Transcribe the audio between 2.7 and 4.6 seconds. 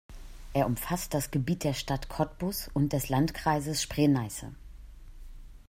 und des Landkreises Spree-Neiße.